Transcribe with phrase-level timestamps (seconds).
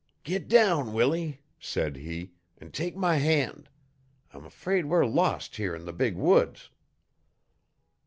[0.23, 3.69] 'Git down, Willie,' said he, 'an' tek my hand.
[4.33, 6.71] I'm 'fraid we're lost here 'n the big woods.'